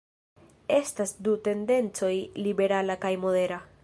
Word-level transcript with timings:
Estas 0.77 1.13
du 1.27 1.35
tendencoj: 1.47 2.11
liberala 2.47 2.97
kaj 3.05 3.13
modera. 3.27 3.65